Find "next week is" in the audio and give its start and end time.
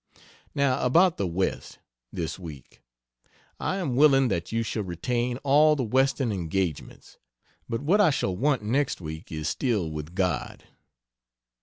8.63-9.47